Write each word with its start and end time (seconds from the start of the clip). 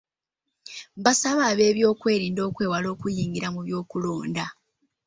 Baasabye 1.03 1.47
ab’ebyokwerinda 1.67 2.41
okwewala 2.49 2.87
okuyingira 2.95 3.47
mu 3.53 3.59
byokulonda. 3.67 4.45